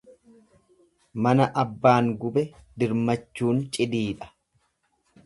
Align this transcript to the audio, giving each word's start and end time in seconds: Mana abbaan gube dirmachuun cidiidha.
Mana 1.25 1.45
abbaan 1.63 2.09
gube 2.23 2.43
dirmachuun 2.85 3.61
cidiidha. 3.77 4.31